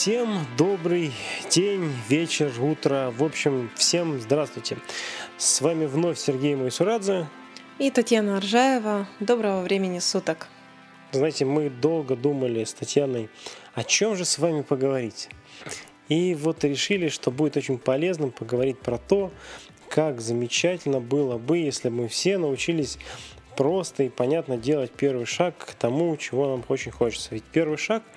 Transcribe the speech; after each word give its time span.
Всем 0.00 0.46
добрый 0.56 1.12
день, 1.50 1.92
вечер, 2.08 2.50
утро. 2.58 3.12
В 3.14 3.22
общем, 3.22 3.70
всем 3.76 4.18
здравствуйте. 4.18 4.78
С 5.36 5.60
вами 5.60 5.84
вновь 5.84 6.18
Сергей 6.18 6.54
Майсурадзе. 6.54 7.26
И 7.78 7.90
Татьяна 7.90 8.38
Аржаева. 8.38 9.06
Доброго 9.20 9.60
времени 9.60 9.98
суток. 9.98 10.48
Знаете, 11.12 11.44
мы 11.44 11.68
долго 11.68 12.16
думали 12.16 12.64
с 12.64 12.72
Татьяной, 12.72 13.28
о 13.74 13.84
чем 13.84 14.16
же 14.16 14.24
с 14.24 14.38
вами 14.38 14.62
поговорить. 14.62 15.28
И 16.08 16.34
вот 16.34 16.64
решили, 16.64 17.08
что 17.08 17.30
будет 17.30 17.58
очень 17.58 17.76
полезным 17.76 18.30
поговорить 18.30 18.78
про 18.78 18.96
то, 18.96 19.30
как 19.90 20.22
замечательно 20.22 21.00
было 21.00 21.36
бы, 21.36 21.58
если 21.58 21.90
бы 21.90 21.96
мы 21.96 22.08
все 22.08 22.38
научились 22.38 22.96
просто 23.54 24.04
и 24.04 24.08
понятно 24.08 24.56
делать 24.56 24.92
первый 24.92 25.26
шаг 25.26 25.58
к 25.58 25.74
тому, 25.74 26.16
чего 26.16 26.48
нам 26.48 26.64
очень 26.68 26.90
хочется. 26.90 27.28
Ведь 27.32 27.44
первый 27.44 27.76
шаг– 27.76 28.02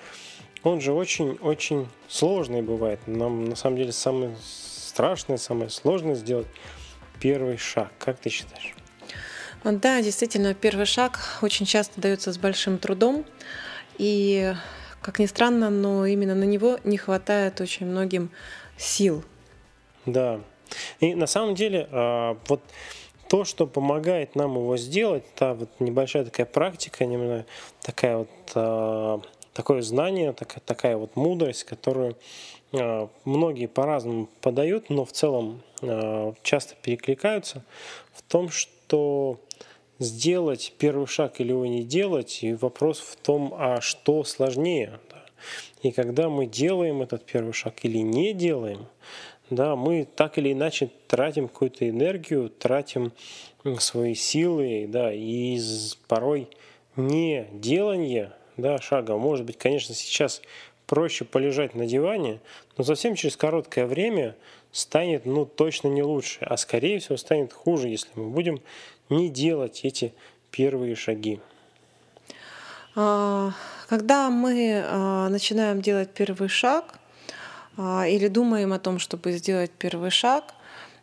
он 0.64 0.82
же 0.82 0.93
очень-очень 0.93 1.88
сложный 2.07 2.61
бывает. 2.61 3.00
Нам 3.07 3.45
на 3.45 3.55
самом 3.55 3.77
деле 3.77 3.91
самое 3.91 4.35
страшное, 4.41 5.38
самое 5.38 5.70
сложное 5.70 6.16
сделать 6.16 6.48
первый 7.20 7.58
шаг. 7.58 7.91
Как 7.99 8.20
ты 8.20 8.30
считаешь? 8.30 8.73
Да, 9.63 10.02
действительно, 10.02 10.53
первый 10.53 10.86
шаг 10.86 11.20
очень 11.41 11.66
часто 11.66 12.02
дается 12.02 12.34
с 12.34 12.38
большим 12.38 12.77
трудом. 12.77 13.26
И, 13.98 14.53
как 15.02 15.20
ни 15.20 15.26
странно, 15.26 15.70
но 15.70 16.05
именно 16.05 16.36
на 16.36 16.44
него 16.44 16.80
не 16.84 16.98
хватает 16.98 17.61
очень 17.61 17.86
многим 17.86 18.30
сил. 18.77 19.23
Да. 20.05 20.41
И 21.00 21.16
на 21.16 21.27
самом 21.27 21.55
деле, 21.55 21.88
а, 21.91 22.38
вот 22.48 22.61
то, 23.30 23.45
что 23.45 23.66
помогает 23.66 24.36
нам 24.36 24.55
его 24.55 24.77
сделать, 24.77 25.23
та 25.36 25.53
вот 25.53 25.70
небольшая 25.80 26.25
такая 26.25 26.45
практика, 26.45 27.05
немного 27.05 27.45
такая 27.81 28.17
вот 28.17 28.30
а, 28.55 29.22
такое 29.53 29.81
знание, 29.81 30.34
такая, 30.34 30.62
такая 30.66 30.98
вот 30.98 31.16
мудрость, 31.16 31.63
которую 31.63 32.17
э, 32.71 33.07
многие 33.25 33.67
по-разному 33.67 34.27
подают, 34.41 34.89
но 34.89 35.05
в 35.05 35.11
целом 35.11 35.61
э, 35.81 36.33
часто 36.44 36.75
перекликаются 36.81 37.63
в 38.13 38.22
том, 38.23 38.50
что 38.50 39.39
сделать 40.00 40.73
первый 40.78 41.08
шаг 41.08 41.39
или 41.39 41.50
его 41.50 41.66
не 41.66 41.83
делать, 41.83 42.44
и 42.44 42.53
вопрос 42.53 43.00
в 43.00 43.16
том, 43.16 43.53
а 43.58 43.81
что 43.81 44.23
сложнее. 44.23 45.00
Да? 45.09 45.23
И 45.81 45.91
когда 45.91 46.30
мы 46.30 46.45
делаем 46.45 47.02
этот 47.02 47.25
первый 47.25 47.53
шаг 47.53 47.83
или 47.83 48.00
не 48.00 48.33
делаем, 48.33 48.88
да, 49.50 49.75
мы 49.75 50.06
так 50.16 50.38
или 50.38 50.53
иначе 50.53 50.89
тратим 51.08 51.47
какую-то 51.47 51.88
энергию, 51.88 52.50
тратим 52.50 53.11
свои 53.80 54.16
силы, 54.16 54.88
да, 54.88 55.13
и 55.13 55.59
порой 56.08 56.47
не 56.95 57.47
делание 57.53 58.33
да, 58.58 58.80
шага. 58.80 59.18
Может 59.18 59.46
быть, 59.46 59.58
конечно, 59.58 59.96
сейчас 59.96 60.42
проще 60.86 61.26
полежать 61.26 61.76
на 61.76 61.86
диване, 61.86 62.40
но 62.78 62.84
совсем 62.84 63.16
через 63.16 63.38
короткое 63.38 63.86
время 63.86 64.36
станет, 64.72 65.26
ну, 65.26 65.46
точно 65.46 65.88
не 65.88 66.04
лучше, 66.04 66.40
а 66.42 66.58
скорее 66.58 67.00
всего 67.00 67.18
станет 67.18 67.54
хуже, 67.54 67.88
если 67.88 68.09
мы 68.16 68.30
будем 68.30 68.62
не 69.09 69.30
делать 69.30 69.81
эти 69.84 70.14
первые 70.52 70.96
шаги. 70.96 71.40
А, 72.96 73.52
когда 73.88 74.30
мы 74.30 74.84
а, 74.86 75.30
начинаем 75.30 75.81
делать 75.81 76.12
первый 76.14 76.50
шаг 76.50 77.00
а, 77.78 78.08
или 78.08 78.28
думаем 78.28 78.74
о 78.74 78.80
том, 78.80 79.00
чтобы 79.00 79.31
сделать 79.31 79.72
первый 79.72 80.09
шаг, 80.09 80.54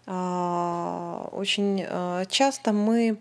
очень 0.06 1.86
часто 2.28 2.72
мы 2.72 3.18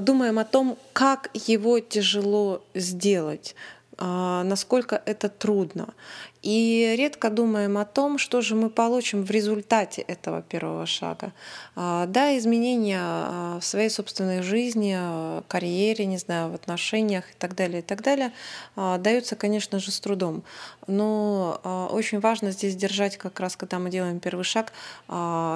думаем 0.00 0.38
о 0.38 0.44
том, 0.44 0.76
как 0.92 1.30
его 1.34 1.80
тяжело 1.80 2.62
сделать, 2.74 3.54
а, 3.96 4.42
насколько 4.44 5.00
это 5.06 5.28
трудно. 5.28 5.94
И 6.42 6.94
редко 6.96 7.30
думаем 7.30 7.78
о 7.78 7.84
том, 7.84 8.16
что 8.16 8.40
же 8.42 8.54
мы 8.54 8.70
получим 8.70 9.24
в 9.24 9.30
результате 9.30 10.02
этого 10.02 10.40
первого 10.42 10.86
шага. 10.86 11.32
А, 11.74 12.06
да, 12.06 12.36
изменения 12.38 13.00
а, 13.00 13.58
в 13.60 13.64
своей 13.64 13.90
собственной 13.90 14.42
жизни, 14.42 14.94
а, 14.96 15.42
карьере, 15.48 16.06
не 16.06 16.16
знаю, 16.16 16.50
в 16.50 16.54
отношениях 16.54 17.24
и 17.30 17.34
так 17.38 17.56
далее, 17.56 17.80
и 17.80 17.82
так 17.82 18.02
далее, 18.02 18.32
даются, 18.76 19.34
конечно 19.34 19.78
же, 19.78 19.90
с 19.90 20.00
трудом. 20.00 20.42
Но 20.86 21.88
очень 21.92 22.20
важно 22.20 22.50
здесь 22.50 22.74
держать, 22.74 23.18
как 23.18 23.40
раз 23.40 23.56
когда 23.56 23.78
мы 23.78 23.90
делаем 23.90 24.20
первый 24.20 24.44
шаг, 24.44 24.72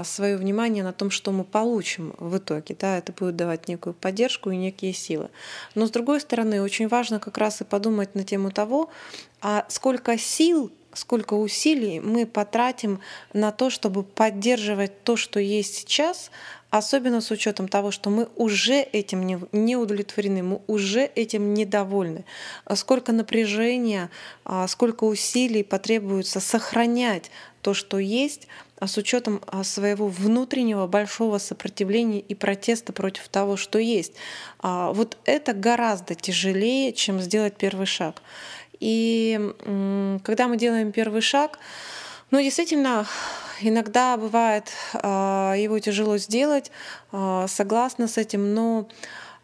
свое 0.05 0.37
внимание 0.37 0.85
на 0.85 0.93
том, 0.93 1.11
что 1.11 1.33
мы 1.33 1.45
получим 1.45 2.15
в 2.19 2.37
итоге. 2.37 2.77
Да, 2.79 2.99
это 2.99 3.13
будет 3.13 3.37
давать 3.37 3.69
некую 3.69 3.95
поддержку 3.95 4.51
и 4.51 4.57
некие 4.57 4.93
силы. 4.93 5.31
Но 5.75 5.87
с 5.87 5.91
другой 5.91 6.21
стороны, 6.21 6.61
очень 6.61 6.89
важно 6.89 7.19
как 7.19 7.39
раз 7.39 7.61
и 7.61 7.65
подумать 7.65 8.15
на 8.15 8.25
тему 8.25 8.51
того, 8.51 8.91
а 9.43 9.67
сколько 9.69 10.17
сил 10.17 10.73
сколько 10.95 11.35
усилий 11.35 12.01
мы 12.01 12.27
потратим 12.27 13.01
на 13.33 13.51
то, 13.53 13.71
чтобы 13.71 14.03
поддерживать 14.03 15.05
то, 15.05 15.17
что 15.17 15.41
есть 15.41 15.75
сейчас, 15.75 16.31
особенно 16.71 17.21
с 17.21 17.31
учетом 17.31 17.69
того, 17.69 17.91
что 17.91 18.11
мы 18.11 18.29
уже 18.37 18.81
этим 18.81 19.27
не 19.53 19.77
удовлетворены, 19.77 20.43
мы 20.43 20.61
уже 20.67 21.05
этим 21.05 21.55
недовольны. 21.55 22.25
Сколько 22.75 23.13
напряжения, 23.13 24.11
а, 24.45 24.67
сколько 24.69 25.05
усилий 25.05 25.63
потребуется 25.63 26.41
сохранять 26.41 27.31
то, 27.61 27.75
что 27.75 27.99
есть, 27.99 28.49
а 28.79 28.89
с 28.89 28.97
учетом 28.97 29.41
а, 29.47 29.65
своего 29.65 30.09
внутреннего 30.09 30.87
большого 30.87 31.39
сопротивления 31.39 32.21
и 32.21 32.35
протеста 32.35 32.93
против 32.93 33.29
того, 33.29 33.57
что 33.57 33.79
есть. 33.79 34.13
Вот 34.63 35.19
это 35.25 35.53
гораздо 35.53 36.15
тяжелее, 36.15 36.93
чем 36.93 37.21
сделать 37.21 37.57
первый 37.57 37.87
шаг. 37.87 38.23
И 38.83 39.39
когда 40.25 40.49
мы 40.49 40.57
делаем 40.57 40.91
первый 40.91 41.21
шаг, 41.21 41.61
ну, 42.33 42.41
действительно, 42.41 43.07
иногда 43.61 44.17
бывает 44.17 44.73
а, 44.95 45.55
его 45.55 45.79
тяжело 45.79 46.17
сделать, 46.17 46.73
а, 47.13 47.47
согласна 47.47 48.09
с 48.09 48.19
этим, 48.19 48.55
но 48.55 48.89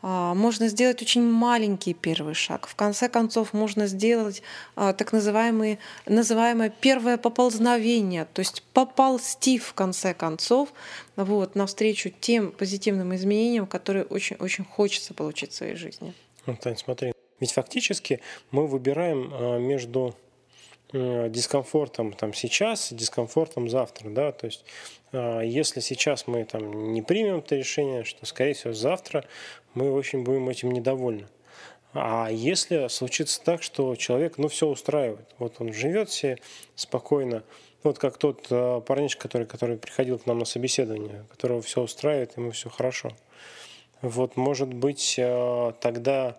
а, 0.02 0.34
можно 0.34 0.66
сделать 0.66 1.00
очень 1.02 1.22
маленький 1.22 1.94
первый 1.94 2.34
шаг. 2.34 2.66
В 2.66 2.74
конце 2.74 3.08
концов, 3.08 3.52
можно 3.52 3.86
сделать 3.86 4.42
так 4.74 5.12
называемые, 5.12 5.78
называемое 6.06 6.72
первое 6.80 7.16
поползновение, 7.16 8.24
то 8.24 8.40
есть 8.40 8.64
поползти 8.72 9.58
в 9.58 9.72
конце 9.72 10.14
концов 10.14 10.70
вот, 11.14 11.54
навстречу 11.54 12.10
тем 12.10 12.50
позитивным 12.50 13.14
изменениям, 13.14 13.68
которые 13.68 14.04
очень-очень 14.04 14.64
хочется 14.64 15.14
получить 15.14 15.52
в 15.52 15.54
своей 15.54 15.76
жизни. 15.76 16.12
Ну, 16.46 16.56
Тань, 16.56 16.76
смотри, 16.76 17.12
ведь 17.40 17.52
фактически 17.52 18.20
мы 18.50 18.66
выбираем 18.66 19.30
а, 19.32 19.58
между 19.58 20.14
дискомфортом 20.92 22.14
там 22.14 22.32
сейчас 22.32 22.92
и 22.92 22.94
дискомфортом 22.94 23.68
завтра, 23.68 24.08
да, 24.08 24.32
то 24.32 24.46
есть 24.46 24.64
а, 25.12 25.40
если 25.40 25.80
сейчас 25.80 26.26
мы 26.26 26.44
там 26.44 26.92
не 26.92 27.02
примем 27.02 27.38
это 27.38 27.56
решение, 27.56 28.04
что 28.04 28.24
скорее 28.26 28.54
всего 28.54 28.72
завтра 28.72 29.24
мы 29.74 29.92
очень 29.92 30.24
будем 30.24 30.48
этим 30.48 30.70
недовольны. 30.70 31.26
А 31.92 32.28
если 32.30 32.88
случится 32.88 33.42
так, 33.42 33.62
что 33.62 33.96
человек, 33.96 34.36
ну, 34.36 34.48
все 34.48 34.66
устраивает, 34.66 35.26
вот 35.38 35.56
он 35.58 35.72
живет 35.72 36.10
себе 36.10 36.38
спокойно, 36.74 37.44
вот 37.82 37.98
как 37.98 38.18
тот 38.18 38.46
э, 38.50 38.82
парнишка, 38.86 39.22
который, 39.22 39.46
который 39.46 39.78
приходил 39.78 40.18
к 40.18 40.26
нам 40.26 40.38
на 40.38 40.44
собеседование, 40.44 41.24
которого 41.30 41.62
все 41.62 41.80
устраивает, 41.82 42.36
ему 42.36 42.50
все 42.50 42.68
хорошо. 42.68 43.12
Вот, 44.02 44.36
может 44.36 44.72
быть, 44.72 45.16
тогда 45.80 46.38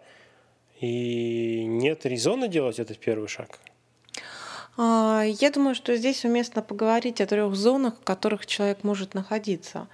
и 0.79 1.66
нет 1.66 2.06
резона 2.06 2.47
делать 2.47 2.79
этот 2.79 2.97
первый 2.97 3.28
шаг? 3.28 3.59
А, 4.78 5.23
я 5.25 5.51
думаю, 5.51 5.75
что 5.75 5.95
здесь 5.97 6.23
уместно 6.23 6.62
поговорить 6.62 7.19
о 7.19 7.25
трех 7.25 7.53
зонах, 7.56 7.95
в 8.00 8.03
которых 8.06 8.45
человек 8.45 8.84
может 8.84 9.13
находиться. 9.13 9.88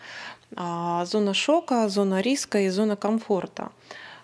А, 0.56 1.06
зона 1.06 1.34
шока, 1.34 1.90
зона 1.90 2.22
риска 2.22 2.60
и 2.60 2.70
зона 2.70 2.96
комфорта. 2.96 3.72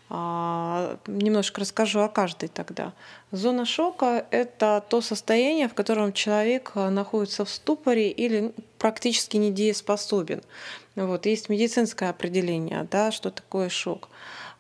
А, 0.10 0.98
немножко 1.08 1.62
расскажу 1.62 2.02
о 2.02 2.10
каждой 2.10 2.50
тогда. 2.50 2.94
Зона 3.32 3.66
шока— 3.66 4.26
это 4.30 4.84
то 4.88 5.02
состояние, 5.02 5.68
в 5.68 5.74
котором 5.74 6.14
человек 6.14 6.74
находится 6.76 7.44
в 7.44 7.50
ступоре 7.50 8.12
или 8.12 8.54
практически 8.78 9.38
недееспособен. 9.38 10.44
Вот. 10.96 11.26
Есть 11.26 11.50
медицинское 11.50 12.10
определение, 12.10 12.88
да, 12.92 13.12
что 13.12 13.32
такое 13.32 13.70
шок. 13.70 14.10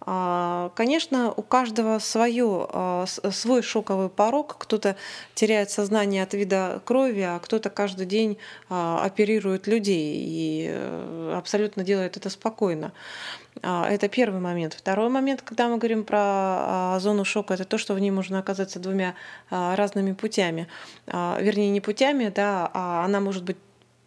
Конечно, 0.03 1.31
у 1.35 1.43
каждого 1.43 1.99
свое, 1.99 2.67
а, 2.69 3.05
свой 3.05 3.61
шоковый 3.61 4.09
порог. 4.09 4.55
Кто-то 4.57 4.95
теряет 5.35 5.69
сознание 5.69 6.23
от 6.23 6.33
вида 6.33 6.81
крови, 6.85 7.21
а 7.21 7.39
кто-то 7.39 7.69
каждый 7.69 8.07
день 8.07 8.37
а, 8.69 9.03
оперирует 9.05 9.67
людей 9.67 10.15
и 10.17 10.67
э, 10.71 11.33
абсолютно 11.37 11.83
делает 11.83 12.17
это 12.17 12.29
спокойно. 12.29 12.93
Это 13.61 14.07
первый 14.07 14.39
момент. 14.39 14.73
Второй 14.73 15.09
момент, 15.09 15.41
когда 15.41 15.67
мы 15.67 15.77
говорим 15.77 16.05
про 16.05 16.97
зону 16.99 17.25
шока, 17.25 17.53
это 17.53 17.65
то, 17.65 17.77
что 17.77 17.93
в 17.93 17.99
ней 17.99 18.09
можно 18.09 18.39
оказаться 18.39 18.79
двумя 18.79 19.13
разными 19.49 20.13
путями. 20.13 20.67
Вернее, 21.05 21.69
не 21.69 21.81
путями, 21.81 22.31
да, 22.33 22.71
а 22.73 23.03
она 23.03 23.19
может 23.19 23.43
быть 23.43 23.57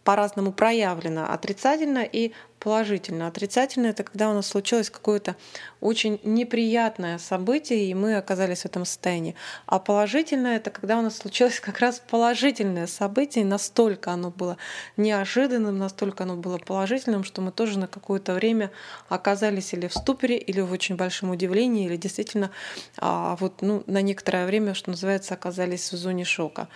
по-разному 0.04 0.52
проявлена 0.52 1.26
отрицательно 1.32 2.04
и 2.10 2.32
положительно. 2.58 3.26
Отрицательно 3.26 3.88
это 3.88 4.04
когда 4.04 4.30
у 4.30 4.32
нас 4.32 4.46
случилось 4.46 4.88
какое-то 4.88 5.36
очень 5.80 6.18
неприятное 6.24 7.18
событие, 7.18 7.90
и 7.90 7.94
мы 7.94 8.16
оказались 8.16 8.62
в 8.62 8.64
этом 8.64 8.86
состоянии. 8.86 9.34
А 9.66 9.78
положительное 9.78 10.56
это 10.56 10.70
когда 10.70 10.98
у 10.98 11.02
нас 11.02 11.18
случилось 11.18 11.60
как 11.60 11.80
раз 11.80 12.00
положительное 12.10 12.86
событие, 12.86 13.44
и 13.44 13.46
настолько 13.46 14.12
оно 14.12 14.30
было 14.30 14.56
неожиданным, 14.96 15.76
настолько 15.76 16.24
оно 16.24 16.36
было 16.36 16.56
положительным, 16.56 17.24
что 17.24 17.42
мы 17.42 17.52
тоже 17.52 17.78
на 17.78 17.86
какое-то 17.86 18.32
время 18.32 18.70
оказались 19.10 19.74
или 19.74 19.86
в 19.86 19.92
ступоре, 19.92 20.38
или 20.38 20.60
в 20.60 20.72
очень 20.72 20.96
большом 20.96 21.30
удивлении, 21.30 21.84
или 21.84 21.96
действительно 21.96 22.50
а, 22.96 23.36
вот, 23.40 23.60
ну, 23.60 23.82
на 23.86 24.00
некоторое 24.00 24.46
время, 24.46 24.72
что 24.72 24.90
называется, 24.90 25.34
оказались 25.34 25.92
в 25.92 25.96
зоне 25.96 26.24
шока. 26.24 26.68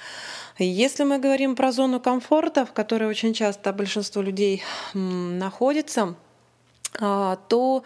Если 0.59 1.05
мы 1.05 1.19
говорим 1.19 1.57
про 1.57 1.73
зону 1.73 2.01
комфорта, 2.01 2.67
в 2.67 2.73
которой 2.73 3.09
очень 3.09 3.33
часто 3.33 3.73
большинство 3.73 4.21
людей 4.21 4.63
находится, 4.93 5.68
а, 7.01 7.37
то 7.49 7.85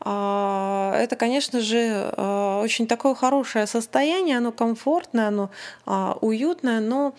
а, 0.00 0.94
это, 0.96 1.16
конечно 1.16 1.60
же, 1.60 2.12
а, 2.16 2.60
очень 2.62 2.86
такое 2.86 3.14
хорошее 3.14 3.66
состояние, 3.66 4.38
оно 4.38 4.52
комфортное, 4.52 5.28
оно 5.28 5.50
уютное, 6.20 6.80
но 6.80 7.14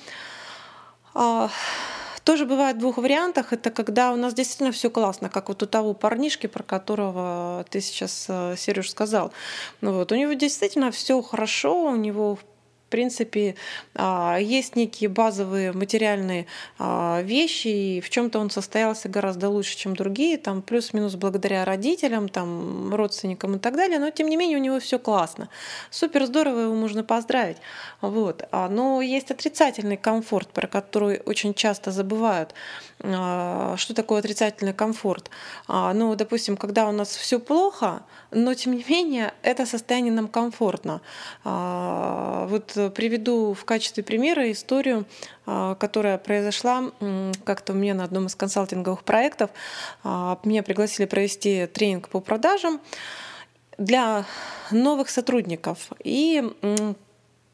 тоже 2.23 2.45
бывает 2.45 2.77
в 2.77 2.79
двух 2.79 2.97
вариантах. 2.97 3.53
Это 3.53 3.69
когда 3.69 4.13
у 4.13 4.15
нас 4.15 4.33
действительно 4.33 4.71
все 4.71 4.89
классно, 4.89 5.29
как 5.29 5.49
вот 5.49 5.61
у 5.63 5.65
того 5.65 5.93
парнишки, 5.93 6.47
про 6.47 6.63
которого 6.63 7.65
ты 7.69 7.81
сейчас, 7.81 8.25
э, 8.29 8.55
Сереж, 8.57 8.89
сказал. 8.89 9.31
Ну 9.81 9.93
вот, 9.93 10.11
у 10.11 10.15
него 10.15 10.33
действительно 10.33 10.91
все 10.91 11.21
хорошо, 11.21 11.83
у 11.83 11.95
него 11.95 12.39
принципе, 12.93 13.55
а, 13.95 14.37
есть 14.37 14.75
некие 14.75 15.09
базовые 15.09 15.71
материальные 15.71 16.45
а, 16.77 17.21
вещи, 17.23 17.67
и 17.67 18.01
в 18.01 18.11
чем-то 18.11 18.37
он 18.37 18.51
состоялся 18.51 19.09
гораздо 19.09 19.49
лучше, 19.49 19.75
чем 19.75 19.95
другие, 19.95 20.37
там 20.37 20.61
плюс-минус 20.61 21.15
благодаря 21.15 21.65
родителям, 21.65 22.29
там, 22.29 22.93
родственникам 22.93 23.55
и 23.55 23.57
так 23.57 23.75
далее, 23.75 23.97
но 23.97 24.11
тем 24.11 24.27
не 24.27 24.37
менее 24.37 24.59
у 24.59 24.61
него 24.61 24.79
все 24.79 24.99
классно. 24.99 25.49
Супер 25.89 26.25
здорово, 26.25 26.59
его 26.59 26.75
можно 26.75 27.03
поздравить. 27.03 27.57
Вот. 28.01 28.43
А, 28.51 28.69
но 28.69 29.01
есть 29.01 29.31
отрицательный 29.31 29.97
комфорт, 29.97 30.49
про 30.49 30.67
который 30.67 31.19
очень 31.25 31.55
часто 31.55 31.89
забывают. 31.91 32.53
Что 32.99 33.93
такое 33.95 34.19
отрицательный 34.19 34.73
комфорт? 34.73 35.29
Ну, 35.67 36.15
допустим, 36.15 36.55
когда 36.55 36.87
у 36.87 36.91
нас 36.91 37.09
все 37.09 37.39
плохо, 37.39 38.03
но 38.31 38.53
тем 38.53 38.75
не 38.75 38.85
менее 38.87 39.33
это 39.41 39.65
состояние 39.65 40.13
нам 40.13 40.27
комфортно. 40.27 41.01
Вот 41.43 42.82
приведу 42.89 43.53
в 43.53 43.65
качестве 43.65 44.03
примера 44.03 44.51
историю, 44.51 45.05
а, 45.45 45.75
которая 45.75 46.17
произошла 46.17 46.91
как-то 47.43 47.73
у 47.73 47.75
меня 47.75 47.93
на 47.93 48.03
одном 48.03 48.27
из 48.27 48.35
консалтинговых 48.35 49.03
проектов. 49.03 49.51
А, 50.03 50.39
меня 50.43 50.63
пригласили 50.63 51.05
провести 51.05 51.67
тренинг 51.67 52.09
по 52.09 52.19
продажам 52.19 52.81
для 53.77 54.25
новых 54.71 55.09
сотрудников. 55.09 55.89
И 56.03 56.43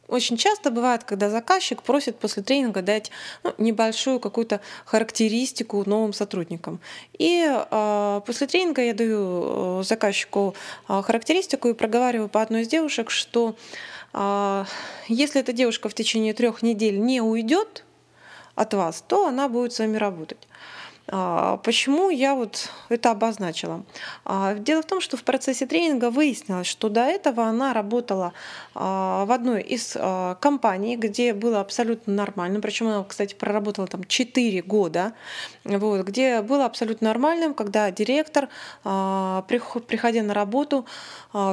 очень 0.09 0.37
часто 0.37 0.71
бывает, 0.71 1.03
когда 1.03 1.29
заказчик 1.29 1.81
просит 1.83 2.17
после 2.17 2.43
тренинга 2.43 2.81
дать 2.81 3.11
ну, 3.43 3.53
небольшую 3.57 4.19
какую-то 4.19 4.59
характеристику 4.85 5.83
новым 5.85 6.13
сотрудникам. 6.13 6.79
И 7.17 7.45
э, 7.47 8.21
после 8.25 8.47
тренинга 8.47 8.81
я 8.81 8.93
даю 8.93 9.79
э, 9.79 9.83
заказчику 9.83 10.55
э, 10.87 11.01
характеристику 11.01 11.69
и 11.69 11.73
проговариваю 11.73 12.29
по 12.29 12.41
одной 12.41 12.61
из 12.61 12.67
девушек, 12.67 13.09
что 13.09 13.55
а, 14.13 14.65
если 15.07 15.41
эта 15.41 15.53
девушка 15.53 15.89
в 15.89 15.93
течение 15.93 16.33
трех 16.33 16.61
недель 16.61 16.99
не 16.99 17.21
уйдет 17.21 17.85
от 18.55 18.73
вас, 18.73 19.03
то 19.07 19.27
она 19.27 19.47
будет 19.47 19.73
с 19.73 19.79
вами 19.79 19.97
работать. 19.97 20.47
А, 21.11 21.57
почему 21.57 22.09
я 22.09 22.35
вот 22.35 22.69
это 22.89 23.11
обозначила? 23.11 23.83
А, 24.25 24.53
дело 24.53 24.83
в 24.83 24.85
том, 24.85 25.01
что 25.01 25.17
в 25.17 25.23
процессе 25.23 25.65
тренинга 25.65 26.11
выяснилось, 26.11 26.67
что 26.67 26.89
до 26.89 27.01
этого 27.01 27.45
она 27.45 27.73
работала 27.73 28.33
а, 28.75 29.25
в 29.25 29.31
одной 29.31 29.61
из 29.63 29.97
компаний, 30.39 30.97
где 30.97 31.33
было 31.33 31.61
абсолютно 31.61 32.13
нормально, 32.13 32.59
причем 32.61 32.87
она, 32.87 33.03
кстати, 33.03 33.33
проработала 33.33 33.87
там 33.87 34.03
4 34.03 34.61
года, 34.61 35.13
вот, 35.63 36.05
где 36.05 36.41
было 36.41 36.65
абсолютно 36.65 37.07
нормальным, 37.07 37.53
когда 37.53 37.89
директор, 37.91 38.49
приходя 38.83 40.23
на 40.23 40.33
работу, 40.33 40.85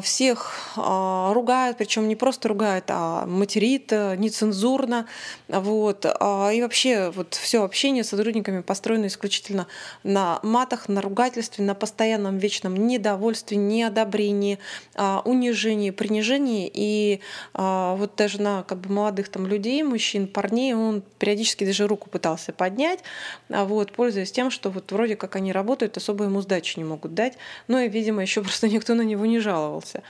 всех 0.02 0.52
ругает, 0.76 1.76
причем 1.78 2.08
не 2.08 2.16
просто 2.16 2.48
ругает, 2.48 2.84
а 2.88 3.26
материт 3.26 3.90
нецензурно, 3.90 5.06
вот, 5.48 6.04
и 6.04 6.62
вообще 6.62 7.10
вот 7.10 7.34
все 7.34 7.62
общение 7.62 8.04
с 8.04 8.08
сотрудниками 8.08 8.60
построено 8.62 9.06
исключительно 9.06 9.45
исключительно 9.46 9.66
на 10.04 10.40
матах, 10.42 10.88
на 10.88 11.00
ругательстве, 11.00 11.64
на 11.64 11.74
постоянном 11.74 12.38
вечном 12.38 12.76
недовольстве, 12.86 13.56
неодобрении, 13.56 14.58
а, 14.94 15.22
унижении, 15.24 15.90
принижении. 15.90 16.70
И 16.72 17.20
а, 17.54 17.94
вот 17.96 18.16
даже 18.16 18.40
на 18.40 18.62
как 18.62 18.78
бы, 18.78 18.92
молодых 18.92 19.28
там 19.28 19.46
людей, 19.46 19.82
мужчин, 19.82 20.26
парней, 20.26 20.74
он 20.74 21.02
периодически 21.18 21.64
даже 21.64 21.86
руку 21.86 22.10
пытался 22.10 22.52
поднять, 22.52 23.00
а 23.48 23.64
вот, 23.64 23.92
пользуясь 23.92 24.32
тем, 24.32 24.50
что 24.50 24.70
вот 24.70 24.92
вроде 24.92 25.16
как 25.16 25.36
они 25.36 25.52
работают, 25.52 25.96
особо 25.96 26.24
ему 26.24 26.40
сдачи 26.40 26.78
не 26.78 26.84
могут 26.84 27.14
дать. 27.14 27.34
Ну 27.68 27.78
и, 27.78 27.88
видимо, 27.88 28.22
еще 28.22 28.42
просто 28.46 28.68
никто 28.68 28.94
на 28.94 29.02
него 29.02 29.26
не 29.26 29.38
жаловался. 29.38 30.02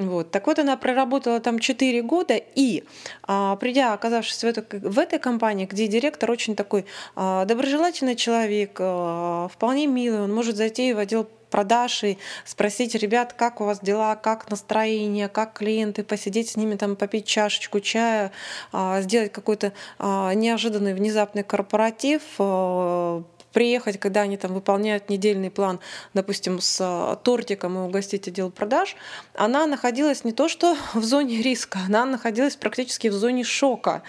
Вот. 0.00 0.30
Так 0.30 0.46
вот, 0.46 0.58
она 0.58 0.76
проработала 0.76 1.40
там 1.40 1.58
4 1.58 2.02
года, 2.02 2.34
и 2.36 2.84
а, 3.22 3.56
придя, 3.56 3.92
оказавшись 3.92 4.42
в, 4.42 4.44
эту, 4.44 4.64
в 4.88 4.98
этой 4.98 5.18
компании, 5.18 5.66
где 5.66 5.86
директор 5.86 6.30
очень 6.30 6.56
такой 6.56 6.86
а, 7.14 7.44
доброжелательный 7.44 8.16
человек, 8.16 8.76
а, 8.78 9.48
вполне 9.48 9.86
милый, 9.86 10.22
он 10.22 10.32
может 10.32 10.56
зайти 10.56 10.94
в 10.94 10.98
отдел 10.98 11.28
продаж 11.50 12.04
и 12.04 12.18
спросить 12.44 12.94
ребят, 12.94 13.32
как 13.32 13.60
у 13.60 13.64
вас 13.64 13.80
дела, 13.80 14.14
как 14.14 14.48
настроение, 14.50 15.28
как 15.28 15.54
клиенты, 15.54 16.04
посидеть 16.04 16.50
с 16.50 16.56
ними, 16.56 16.76
там, 16.76 16.94
попить 16.94 17.26
чашечку 17.26 17.80
чая, 17.80 18.30
сделать 19.00 19.32
какой-то 19.32 19.72
неожиданный 19.98 20.94
внезапный 20.94 21.42
корпоратив, 21.42 22.22
приехать, 23.52 23.98
когда 23.98 24.22
они 24.22 24.36
там 24.36 24.54
выполняют 24.54 25.08
недельный 25.08 25.50
план, 25.50 25.80
допустим, 26.14 26.60
с 26.60 26.78
а, 26.80 27.16
тортиком 27.16 27.78
и 27.78 27.80
угостить 27.80 28.28
отдел 28.28 28.50
продаж, 28.50 28.96
она 29.34 29.66
находилась 29.66 30.24
не 30.24 30.32
то 30.32 30.48
что 30.48 30.76
в 30.94 31.02
зоне 31.04 31.42
риска, 31.42 31.80
она 31.86 32.04
находилась 32.04 32.56
практически 32.56 33.08
в 33.08 33.12
зоне 33.12 33.44
шока. 33.44 34.02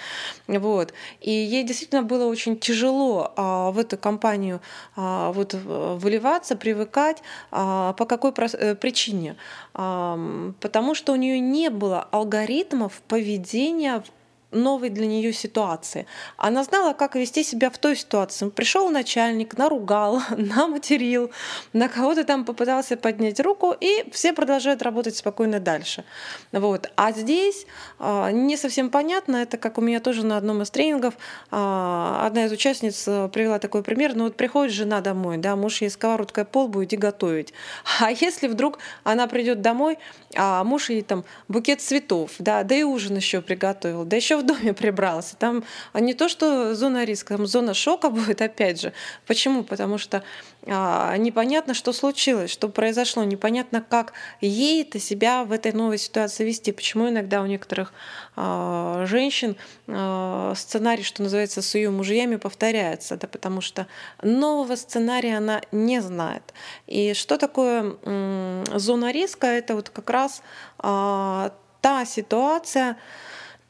Вот. 0.47 0.93
И 1.19 1.31
ей 1.31 1.63
действительно 1.63 2.03
было 2.03 2.25
очень 2.25 2.57
тяжело 2.57 3.33
а, 3.35 3.71
в 3.71 3.79
эту 3.79 3.97
компанию 3.97 4.61
а, 4.95 5.31
вот, 5.31 5.53
выливаться, 5.53 6.55
привыкать. 6.55 7.21
А, 7.51 7.94
по 7.94 8.05
какой 8.05 8.31
э, 8.31 8.75
причине? 8.75 9.35
Потому 9.73 10.95
что 10.95 11.13
у 11.13 11.15
нее 11.15 11.39
не 11.39 11.69
было 11.69 12.07
алгоритмов 12.11 13.01
поведения 13.07 14.03
новой 14.51 14.89
для 14.89 15.07
нее 15.07 15.33
ситуации. 15.33 16.06
Она 16.38 16.63
знала, 16.63 16.94
как 16.94 17.16
вести 17.16 17.44
себя 17.44 17.69
в 17.69 17.78
той 17.78 17.95
ситуации. 17.95 18.49
Пришел 18.49 18.90
начальник, 18.90 19.57
наругал, 19.57 20.21
наматерил, 20.37 21.31
на 21.73 21.87
кого-то 21.87 22.23
там 22.23 22.45
попытался 22.45 22.97
поднять 22.97 23.40
руку, 23.40 23.75
и 23.80 24.06
все 24.11 24.33
продолжают 24.33 24.81
работать 24.81 25.16
спокойно 25.16 25.59
дальше. 25.59 26.04
Вот. 26.52 26.92
А 26.95 27.11
здесь 27.11 27.66
а, 27.97 28.31
не 28.31 28.57
совсем 28.57 28.90
понятно, 28.90 29.37
это 29.37 29.57
как 29.57 29.78
у 29.78 29.81
меня 29.81 29.99
тоже 29.99 30.25
на 30.25 30.37
одном 30.37 30.61
из 30.61 30.69
тренингов 30.69 31.16
а, 31.49 32.25
одна 32.25 32.45
из 32.45 32.52
участниц 32.52 33.07
э, 33.07 33.30
привела 33.30 33.59
такой 33.59 33.81
пример, 33.81 34.16
ну 34.16 34.25
вот 34.25 34.35
приходит 34.35 34.73
жена 34.73 35.02
домой, 35.02 35.37
да, 35.37 35.56
муж 35.56 35.81
ей 35.81 35.90
сковородкой 35.90 36.45
пол 36.45 36.68
будет 36.68 36.92
иди 36.92 36.97
готовить. 36.97 37.54
А 38.02 38.11
если 38.11 38.47
вдруг 38.47 38.80
она 39.04 39.28
придет 39.28 39.61
домой, 39.61 39.97
а 40.35 40.64
муж 40.64 40.90
ей 40.90 41.02
там 41.02 41.23
букет 41.47 41.81
цветов, 41.81 42.31
да, 42.40 42.64
да 42.64 42.75
и 42.75 42.83
ужин 42.83 43.16
еще 43.16 43.42
приготовил, 43.42 44.06
да 44.06 44.16
еще 44.16 44.37
в 44.42 44.45
доме 44.45 44.74
прибрался. 44.74 45.36
Там 45.36 45.64
не 45.94 46.14
то, 46.14 46.30
что 46.30 46.76
зона 46.76 47.04
риска, 47.06 47.38
там 47.38 47.48
зона 47.48 47.74
шока 47.74 48.10
будет 48.12 48.42
опять 48.42 48.81
же. 48.81 48.94
Почему? 49.28 49.64
Потому 49.64 49.98
что 49.98 50.24
а, 50.68 51.16
непонятно, 51.18 51.74
что 51.74 51.94
случилось, 51.94 52.52
что 52.52 52.69
произошло, 52.69 53.24
непонятно, 53.24 53.81
как 53.81 54.14
ей-то 54.42 55.00
себя 55.00 55.44
в 55.44 55.52
этой 55.52 55.71
новой 55.71 55.98
ситуации 55.98 56.44
вести. 56.44 56.71
Почему 56.71 57.10
иногда 57.10 57.42
у 57.42 57.45
некоторых 57.45 57.94
а, 58.36 59.06
женщин 59.07 59.56
а, 59.88 60.54
сценарий, 60.56 61.04
что 61.04 61.24
называется, 61.24 61.62
с 61.62 61.76
ее 61.76 61.90
мужьями 61.90 62.36
повторяется, 62.36 63.18
да, 63.18 63.28
потому 63.28 63.62
что 63.62 63.88
нового 64.21 64.76
сценария 64.76 65.38
она 65.38 65.62
не 65.71 66.02
знает. 66.02 66.54
И 66.88 67.14
что 67.14 67.38
такое 67.38 67.95
м, 68.04 68.64
зона 68.76 69.12
риска? 69.12 69.48
Это 69.48 69.76
вот 69.76 69.90
как 69.90 70.10
раз 70.10 70.44
а, 70.78 71.54
та 71.81 72.06
ситуация, 72.06 72.98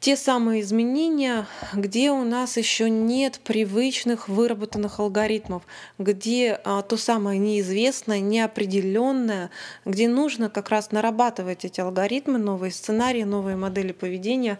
те 0.01 0.17
самые 0.17 0.61
изменения, 0.61 1.45
где 1.73 2.09
у 2.09 2.23
нас 2.23 2.57
еще 2.57 2.89
нет 2.89 3.39
привычных 3.43 4.27
выработанных 4.27 4.99
алгоритмов, 4.99 5.61
где 5.99 6.59
а, 6.63 6.81
то 6.81 6.97
самое 6.97 7.37
неизвестное, 7.37 8.19
неопределенное, 8.19 9.51
где 9.85 10.09
нужно 10.09 10.49
как 10.49 10.69
раз 10.69 10.91
нарабатывать 10.91 11.65
эти 11.65 11.81
алгоритмы, 11.81 12.39
новые 12.39 12.71
сценарии, 12.71 13.21
новые 13.21 13.55
модели 13.55 13.91
поведения, 13.91 14.57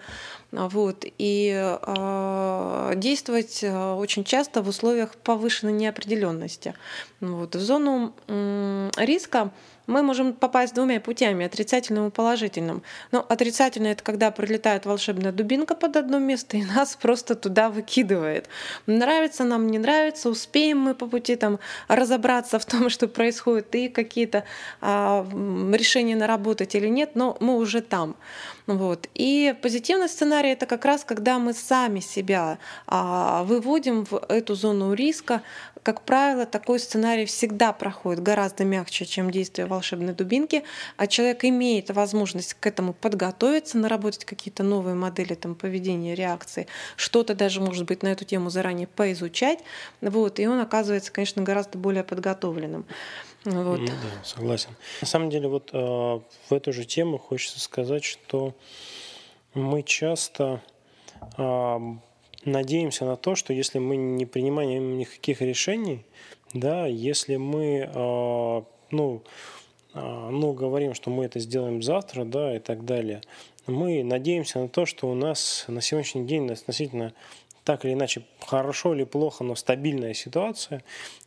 вот, 0.52 1.06
и 1.18 1.54
э, 1.56 2.94
действовать 2.96 3.64
очень 3.64 4.24
часто 4.24 4.62
в 4.62 4.68
условиях 4.68 5.16
повышенной 5.16 5.74
неопределенности. 5.74 6.74
Вот. 7.22 7.56
В 7.56 7.60
зону 7.60 8.14
э, 8.28 8.90
риска 8.98 9.52
мы 9.88 10.04
можем 10.04 10.34
попасть 10.34 10.74
двумя 10.74 11.00
путями, 11.00 11.46
отрицательным 11.46 12.08
и 12.08 12.12
положительным. 12.12 12.84
Но 13.12 13.26
отрицательное— 13.28 13.92
это 13.94 14.04
когда 14.04 14.32
прилетает 14.32 14.86
волшебная 14.86 15.32
дубинка 15.32 15.76
под 15.76 15.98
одно 15.98 16.20
место 16.20 16.58
и 16.58 16.64
нас 16.76 16.96
просто 16.96 17.36
туда 17.36 17.70
выкидывает. 17.70 18.48
Нравится 18.86 19.44
нам, 19.44 19.68
не 19.68 19.80
нравится, 19.80 20.30
успеем 20.30 20.80
мы 20.80 20.96
по 20.96 21.08
пути 21.08 21.36
там 21.36 21.60
разобраться 21.88 22.60
в 22.60 22.66
том, 22.66 22.90
что 22.90 23.08
происходит, 23.08 23.76
и 23.76 23.90
какие-то 23.90 24.44
а, 24.82 25.26
решения 25.74 26.16
наработать 26.16 26.76
или 26.76 26.88
нет, 26.88 27.12
но 27.16 27.38
мы 27.40 27.56
уже 27.58 27.82
там. 27.82 28.16
Вот. 28.78 29.10
И 29.16 29.54
позитивный 29.62 30.08
сценарий— 30.08 30.50
это 30.52 30.66
как 30.66 30.86
раз 30.86 31.04
когда 31.04 31.40
мы 31.40 31.54
сами 31.54 32.00
себя 32.00 32.58
а, 32.88 33.44
выводим 33.44 34.06
в 34.06 34.16
эту 34.30 34.56
зону 34.56 34.94
риска, 34.94 35.42
как 35.84 36.04
правило, 36.04 36.46
такой 36.46 36.80
сценарий 36.80 37.26
всегда 37.26 37.74
проходит 37.74 38.22
гораздо 38.22 38.64
мягче, 38.64 39.06
чем 39.06 39.32
действие 39.32 39.66
волшебной 39.66 40.14
дубинки, 40.14 40.64
а 40.96 41.08
человек 41.08 41.44
имеет 41.44 41.90
возможность 41.90 42.54
к 42.54 42.66
этому 42.66 42.94
подготовиться, 42.94 43.78
наработать 43.78 44.26
какие-то 44.26 44.64
новые 44.64 44.96
модели 44.96 45.34
там, 45.34 45.56
поведения, 45.56 46.14
реакции, 46.14 46.68
что-то 46.96 47.34
даже, 47.34 47.62
может 47.62 47.86
быть, 47.86 48.04
на 48.04 48.10
эту 48.10 48.26
тему 48.26 48.50
заранее 48.50 48.88
поизучать, 48.88 49.60
вот, 50.02 50.40
и 50.40 50.48
он 50.48 50.60
оказывается, 50.60 51.12
конечно, 51.12 51.42
гораздо 51.42 51.78
более 51.78 52.04
подготовленным. 52.04 52.86
Вот. 53.44 53.80
Ну, 53.80 53.86
да, 53.86 54.24
согласен. 54.24 54.70
На 55.02 55.08
самом 55.08 55.30
деле, 55.30 55.48
вот 55.48 55.72
э, 55.74 55.78
в 55.78 56.54
эту 56.54 56.72
же 56.72 56.86
тему 56.86 57.18
хочется 57.18 57.60
сказать, 57.60 58.04
что 58.04 58.54
мы 59.56 59.82
часто 59.82 60.62
э, 61.38 61.80
надеемся 62.46 63.06
на 63.06 63.16
то, 63.16 63.36
что 63.36 63.54
если 63.54 63.80
мы 63.80 63.96
не 63.96 64.26
принимаем 64.26 64.98
никаких 64.98 65.42
решений, 65.42 66.06
да, 66.54 66.86
если 66.86 67.38
мы, 67.38 67.90
э, 67.92 68.62
ну, 68.92 69.24
э, 69.94 70.30
ну, 70.32 70.54
говорим, 70.54 70.94
что 70.94 71.10
мы 71.10 71.26
это 71.26 71.40
сделаем 71.40 71.82
завтра, 71.82 72.26
да, 72.26 72.56
и 72.56 72.60
так 72.60 72.86
далее, 72.86 73.22
мы 73.66 74.04
надеемся 74.04 74.60
на 74.60 74.70
то, 74.70 74.86
что 74.86 75.10
у 75.10 75.16
нас 75.16 75.66
на 75.68 75.82
сегодняшний 75.82 76.26
день 76.26 76.52
относительно 76.52 77.14
так 77.64 77.86
или 77.86 77.94
иначе 77.94 78.24
хорошо 78.40 78.94
или 78.94 79.04
плохо, 79.04 79.44
но 79.44 79.56
стабильная 79.56 80.14
ситуация. 80.14 80.84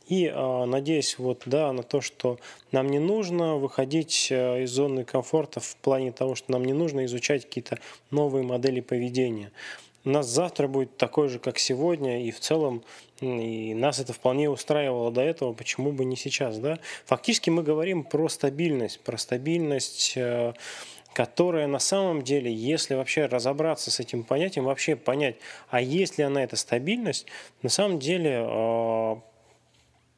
И 0.06 0.26
э, 0.26 0.64
надеясь 0.64 1.18
вот, 1.18 1.42
да, 1.46 1.72
на 1.72 1.82
то, 1.82 2.00
что 2.00 2.38
нам 2.72 2.90
не 2.90 2.98
нужно 2.98 3.56
выходить 3.56 4.28
э, 4.30 4.64
из 4.64 4.70
зоны 4.70 5.04
комфорта 5.04 5.60
в 5.60 5.76
плане 5.76 6.12
того, 6.12 6.34
что 6.34 6.52
нам 6.52 6.64
не 6.64 6.72
нужно 6.72 7.04
изучать 7.06 7.44
какие-то 7.44 7.78
новые 8.10 8.44
модели 8.44 8.80
поведения 8.80 9.50
у 10.04 10.10
нас 10.10 10.26
завтра 10.28 10.68
будет 10.68 10.96
такой 10.96 11.28
же, 11.28 11.38
как 11.38 11.58
сегодня, 11.58 12.24
и 12.24 12.30
в 12.30 12.40
целом 12.40 12.82
и 13.20 13.74
нас 13.74 14.00
это 14.00 14.12
вполне 14.12 14.50
устраивало 14.50 15.10
до 15.10 15.22
этого, 15.22 15.52
почему 15.54 15.92
бы 15.92 16.04
не 16.04 16.16
сейчас, 16.16 16.58
да? 16.58 16.78
Фактически 17.06 17.48
мы 17.48 17.62
говорим 17.62 18.04
про 18.04 18.28
стабильность, 18.28 19.00
про 19.00 19.16
стабильность, 19.16 20.12
э, 20.16 20.52
которая 21.14 21.66
на 21.66 21.78
самом 21.78 22.22
деле, 22.22 22.52
если 22.52 22.94
вообще 22.94 23.26
разобраться 23.26 23.90
с 23.90 24.00
этим 24.00 24.24
понятием, 24.24 24.64
вообще 24.64 24.96
понять, 24.96 25.36
а 25.70 25.80
есть 25.80 26.18
ли 26.18 26.24
она 26.24 26.42
эта 26.42 26.56
стабильность, 26.56 27.26
на 27.62 27.70
самом 27.70 27.98
деле, 28.00 28.44
э, 28.46 29.16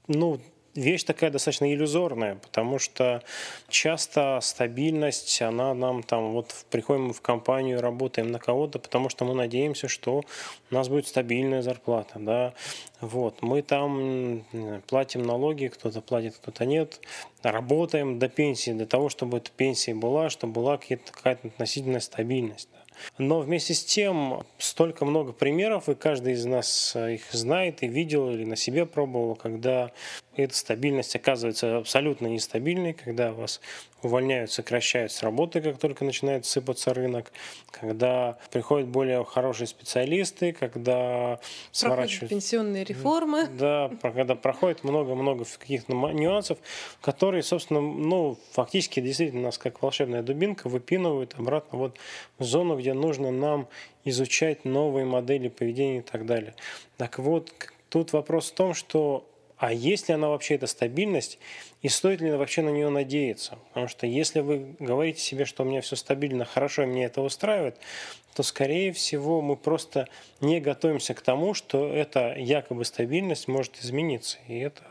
ну, 0.09 0.41
вещь 0.75 1.05
такая 1.05 1.31
достаточно 1.31 1.73
иллюзорная, 1.73 2.37
потому 2.37 2.79
что 2.79 3.23
часто 3.69 4.39
стабильность, 4.43 5.41
она 5.43 5.75
нам 5.75 6.03
там, 6.03 6.33
вот 6.33 6.55
приходим 6.71 7.13
в 7.13 7.21
компанию, 7.21 7.81
работаем 7.81 8.31
на 8.31 8.39
кого-то, 8.39 8.79
потому 8.79 9.09
что 9.09 9.25
мы 9.25 9.35
надеемся, 9.35 9.89
что 9.89 10.23
у 10.71 10.75
нас 10.75 10.89
будет 10.89 11.07
стабильная 11.07 11.63
зарплата, 11.63 12.19
да, 12.19 12.55
вот, 13.01 13.43
мы 13.43 13.63
там 13.63 14.45
платим 14.87 15.23
налоги, 15.23 15.67
кто-то 15.67 16.01
платит, 16.01 16.37
кто-то 16.37 16.65
нет, 16.65 17.01
работаем 17.43 18.19
до 18.19 18.29
пенсии, 18.29 18.71
для 18.71 18.87
того, 18.87 19.09
чтобы 19.09 19.39
эта 19.39 19.51
пенсия 19.51 19.95
была, 19.95 20.31
чтобы 20.31 20.55
была 20.55 20.79
какая-то 20.79 21.49
относительная 21.49 22.01
стабильность. 22.01 22.69
Но 23.19 23.41
вместе 23.41 23.75
с 23.75 23.85
тем 23.85 24.45
столько 24.59 25.05
много 25.05 25.33
примеров, 25.33 25.89
и 25.89 25.95
каждый 25.95 26.35
из 26.35 26.45
нас 26.45 26.95
э, 26.95 27.15
их 27.15 27.33
знает 27.33 27.83
и 27.83 27.89
видел 27.89 28.31
или 28.31 28.45
на 28.45 28.57
себе 28.57 28.87
пробовал, 28.87 29.35
когда 29.35 29.91
эта 30.35 30.55
стабильность 30.55 31.15
оказывается 31.17 31.79
абсолютно 31.79 32.27
нестабильной, 32.27 32.93
когда 32.93 33.33
вас 33.33 33.61
увольняют, 34.07 34.51
сокращают 34.51 35.13
с 35.13 35.23
работы, 35.23 35.61
как 35.61 35.79
только 35.79 36.05
начинает 36.05 36.47
сыпаться 36.47 36.95
рынок, 36.95 37.33
когда 37.71 38.39
приходят 38.51 38.89
более 38.89 39.25
хорошие 39.25 39.67
специалисты, 39.67 40.53
когда 40.53 41.39
сворачивают... 41.73 42.31
пенсионные 42.31 42.85
реформы. 42.85 43.47
Да, 43.47 43.91
когда 44.03 44.35
проходит 44.35 44.85
много-много 44.85 45.45
каких-то 45.59 45.93
нюансов, 45.93 46.59
которые, 47.01 47.43
собственно, 47.43 47.81
ну, 47.81 48.39
фактически 48.53 49.01
действительно 49.01 49.43
нас 49.43 49.59
как 49.59 49.83
волшебная 49.83 50.23
дубинка 50.23 50.69
выпинывают 50.69 51.35
обратно 51.37 51.79
вот 51.79 51.99
в 52.39 52.45
зону, 52.45 52.79
где 52.79 52.95
нужно 52.95 53.31
нам 53.31 53.69
изучать 54.05 54.65
новые 54.65 55.05
модели 55.05 55.49
поведения 55.49 55.99
и 55.99 56.03
так 56.03 56.27
далее. 56.27 56.55
Так 56.97 57.19
вот, 57.19 57.53
тут 57.89 58.13
вопрос 58.13 58.51
в 58.51 58.55
том, 58.55 58.75
что 58.75 59.27
а 59.59 59.73
есть 59.73 60.09
ли 60.09 60.15
она 60.15 60.29
вообще 60.29 60.57
эта 60.57 60.67
стабильность, 60.67 61.39
и 61.83 61.89
стоит 61.89 62.21
ли 62.21 62.31
вообще 62.33 62.63
на 62.63 62.71
нее 62.71 62.89
надеяться? 62.89 63.59
Потому 63.69 63.89
что 63.89 64.07
если 64.07 64.41
вы 64.41 64.77
говорите 64.79 65.21
себе, 65.21 65.45
что 65.45 65.63
у 65.63 65.67
меня 65.67 65.81
все 65.81 65.97
стабильно, 65.97 66.45
хорошо, 66.45 66.83
и 66.83 66.87
мне 66.87 67.05
это 67.05 67.23
устраивает, 67.23 67.77
то, 68.35 68.43
скорее 68.43 68.93
всего, 68.93 69.41
мы 69.41 69.57
просто 69.57 70.09
не 70.41 70.61
готовимся 70.61 71.15
к 71.15 71.23
тому, 71.23 71.55
что 71.55 71.91
эта 71.91 72.35
якобы 72.37 72.85
стабильность 72.85 73.49
может 73.49 73.79
измениться. 73.83 74.39
И 74.47 74.59
это 74.59 74.83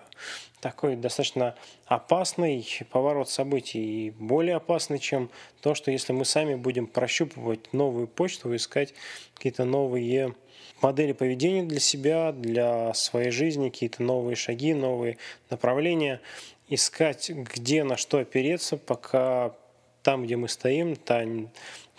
такой 0.66 0.96
достаточно 0.96 1.54
опасный 1.86 2.68
поворот 2.90 3.30
событий 3.30 4.08
и 4.08 4.10
более 4.10 4.56
опасный, 4.56 4.98
чем 4.98 5.30
то, 5.62 5.76
что 5.76 5.92
если 5.92 6.12
мы 6.12 6.26
сами 6.26 6.56
будем 6.56 6.88
прощупывать 6.88 7.72
новую 7.72 8.08
почту, 8.08 8.56
искать 8.56 8.96
какие-то 9.36 9.64
новые 9.64 10.34
модели 10.82 11.12
поведения 11.12 11.62
для 11.62 11.80
себя, 11.80 12.32
для 12.32 12.96
своей 12.96 13.30
жизни, 13.30 13.70
какие-то 13.70 14.02
новые 14.02 14.36
шаги, 14.36 14.74
новые 14.74 15.20
направления, 15.52 16.20
искать, 16.68 17.30
где 17.30 17.84
на 17.84 17.96
что 17.96 18.18
опереться, 18.18 18.76
пока 18.76 19.54
там, 20.02 20.24
где 20.24 20.36
мы 20.36 20.50
стоим, 20.50 20.96
та 20.96 21.26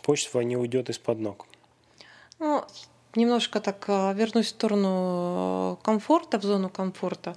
почва 0.02 0.40
не 0.40 0.56
уйдет 0.56 0.90
из-под 0.90 1.20
ног. 1.20 1.46
Ну, 2.40 2.64
немножко 3.14 3.60
так 3.60 3.84
э, 3.86 4.12
вернусь 4.14 4.46
в 4.46 4.48
сторону 4.48 5.78
комфорта, 5.84 6.40
в 6.40 6.42
зону 6.42 6.68
комфорта. 6.68 7.36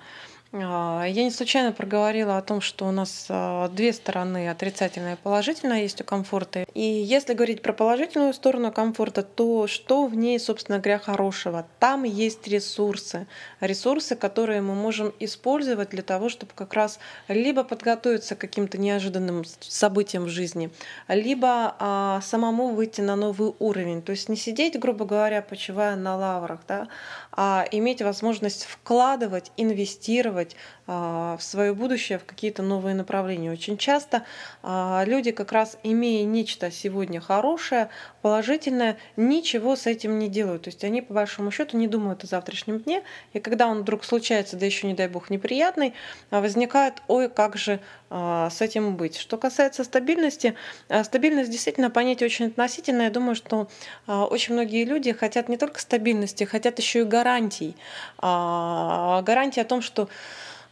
А, 0.52 1.06
я 1.06 1.24
не 1.24 1.30
случайно 1.30 1.72
проговорила 1.72 2.38
о 2.38 2.42
том, 2.42 2.60
что 2.60 2.88
у 2.88 2.92
нас 2.92 3.28
а, 3.30 3.68
две 3.70 3.94
стороны, 3.94 4.50
отрицательная 4.50 5.14
и 5.14 5.18
положительная, 5.18 5.84
есть 5.84 6.02
у 6.02 6.04
комфорта. 6.04 6.66
И 6.74 6.82
если 6.82 7.36
говорить 7.36 7.62
про 7.62 7.72
положительную 7.72 8.34
сторону 8.34 8.72
комфорта, 8.72 9.22
то 9.22 9.68
что 9.68 10.08
в 10.08 10.16
ней, 10.16 10.40
собственно 10.40 10.80
говоря, 10.80 10.98
хорошего? 10.98 11.68
Там 11.78 12.04
есть 12.04 12.48
ресурсы. 12.48 13.28
Ресурсы, 13.60 14.16
которые 14.16 14.62
мы 14.62 14.74
можем 14.74 15.14
использовать 15.20 15.90
для 15.90 16.02
того, 16.02 16.30
чтобы 16.30 16.52
как 16.56 16.74
раз 16.74 17.00
либо 17.28 17.64
подготовиться 17.64 18.36
к 18.36 18.40
каким-то 18.40 18.80
неожиданным 18.80 19.44
событиям 19.60 20.24
в 20.24 20.30
жизни, 20.30 20.72
либо 21.08 21.76
а, 21.78 22.22
самому 22.22 22.70
выйти 22.70 23.02
на 23.02 23.16
новый 23.16 23.54
уровень. 23.60 24.02
То 24.02 24.14
есть 24.14 24.30
не 24.30 24.36
сидеть, 24.36 24.80
грубо 24.80 25.06
говоря, 25.06 25.44
почивая 25.44 25.96
на 25.96 26.18
лаврах, 26.18 26.62
да, 26.68 26.88
а 27.32 27.68
иметь 27.72 28.02
возможность 28.02 28.66
вкладывать, 28.66 29.52
инвестировать 29.56 30.39
а, 30.40 30.46
в 30.90 31.40
свое 31.42 31.76
будущее, 31.76 32.18
в 32.18 32.26
какие-то 32.26 32.64
новые 32.64 32.96
направления. 32.96 33.52
Очень 33.52 33.78
часто 33.78 34.24
а, 34.64 35.04
люди, 35.06 35.30
как 35.30 35.52
раз 35.52 35.78
имея 35.84 36.26
нечто 36.26 36.72
сегодня 36.72 37.22
хорошее, 37.22 37.90
положительное, 38.24 38.98
ничего 39.16 39.76
с 39.76 39.86
этим 39.86 40.18
не 40.18 40.30
делают. 40.30 40.64
То 40.64 40.70
есть 40.70 40.84
они, 40.84 41.04
по 41.04 41.14
большому 41.14 41.52
счету, 41.52 41.78
не 41.78 41.88
думают 41.88 42.24
о 42.24 42.28
завтрашнем 42.28 42.80
дне. 42.80 43.04
И 43.34 43.40
когда 43.40 43.68
он 43.68 43.82
вдруг 43.82 44.04
случается, 44.04 44.58
да 44.58 44.66
еще, 44.66 44.88
не 44.88 44.96
дай 44.96 45.08
бог, 45.08 45.30
неприятный, 45.30 45.94
а, 46.32 46.42
возникает, 46.42 47.04
ой, 47.08 47.30
как 47.30 47.56
же 47.56 47.80
с 48.10 48.60
этим 48.60 48.98
быть. 48.98 49.18
Что 49.18 49.38
касается 49.38 49.84
стабильности, 49.84 50.56
стабильность 51.04 51.52
действительно 51.52 51.92
понятие 51.92 52.26
очень 52.26 52.48
относительное. 52.48 53.06
Я 53.06 53.12
думаю, 53.12 53.36
что 53.36 53.68
очень 54.08 54.56
многие 54.56 54.84
люди 54.84 55.12
хотят 55.12 55.48
не 55.48 55.58
только 55.58 55.80
стабильности, 55.80 56.44
хотят 56.44 56.80
еще 56.80 57.02
и 57.02 57.04
гарантий. 57.04 57.76
Гарантии 58.20 59.60
о 59.60 59.66
том, 59.66 59.84
что 59.84 60.10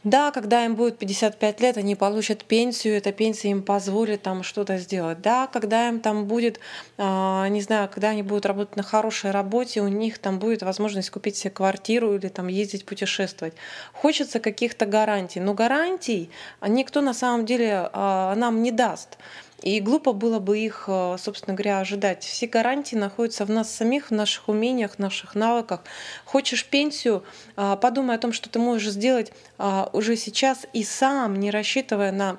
Да, 0.10 0.32
когда 0.32 0.64
им 0.64 0.76
будет 0.76 0.98
55 1.00 1.60
лет, 1.60 1.76
они 1.76 1.96
получат 1.96 2.46
пенсию, 2.46 2.96
эта 2.96 3.12
пенсия 3.12 3.50
им 3.50 3.62
позволит 3.62 4.22
там 4.22 4.42
что-то 4.42 4.78
сделать. 4.78 5.22
Да, 5.22 5.48
когда 5.48 5.90
им 5.90 6.00
там 6.00 6.28
будет, 6.28 6.62
а, 6.98 7.50
не 7.50 7.62
знаю, 7.62 7.90
когда 7.94 8.12
они 8.12 8.24
будут 8.24 8.46
работать 8.46 8.78
на 8.78 8.84
хорошей 8.84 9.32
работе, 9.32 9.82
у 9.82 9.90
них 9.90 10.18
там 10.20 10.40
будет 10.40 10.64
возможность 10.64 11.10
купить 11.10 11.36
себе 11.36 11.52
квартиру 11.52 12.16
или 12.16 12.30
там 12.30 12.48
ездить 12.48 12.86
путешествовать. 12.86 13.56
Хочется 13.92 14.40
каких-то 14.40 14.86
гарантий, 14.86 15.42
но 15.42 15.54
гарантий 15.54 16.30
никто 16.66 17.02
на 17.02 17.14
самом 17.14 17.46
деле 17.46 17.90
а, 17.92 18.34
нам 18.36 18.64
не 18.64 18.72
даст. 18.72 19.18
И 19.62 19.80
глупо 19.80 20.14
было 20.14 20.40
бы 20.40 20.60
их, 20.60 20.86
э, 20.88 21.16
собственно 21.20 21.56
говоря, 21.56 21.80
ожидать. 21.80 22.24
Все 22.24 22.46
гарантии 22.48 22.96
находятся 22.96 23.44
в 23.46 23.50
нас 23.50 23.74
самих, 23.74 24.10
в 24.10 24.14
наших 24.14 24.50
умениях, 24.50 24.96
в 24.96 25.00
наших 25.00 25.34
навыках. 25.34 25.84
Хочешь 26.26 26.66
пенсию, 26.66 27.24
а, 27.56 27.76
подумай 27.76 28.16
о 28.16 28.20
том, 28.20 28.34
что 28.34 28.50
ты 28.50 28.60
можешь 28.60 28.92
сделать 28.92 29.32
а, 29.58 29.90
уже 29.94 30.16
сейчас 30.16 30.68
и 30.74 30.84
сам, 30.84 31.40
не 31.40 31.50
рассчитывая 31.50 32.12
на 32.12 32.38